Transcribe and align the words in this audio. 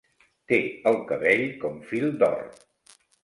Té 0.51 0.57
el 0.91 0.97
cabell 1.11 1.45
com 1.65 1.77
fil 1.91 2.09
d'or. 2.23 2.43